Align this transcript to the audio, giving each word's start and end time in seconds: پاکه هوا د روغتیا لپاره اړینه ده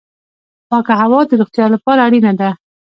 پاکه 0.69 0.93
هوا 1.01 1.19
د 1.27 1.31
روغتیا 1.39 1.65
لپاره 1.75 1.99
اړینه 2.07 2.31
ده 2.39 2.49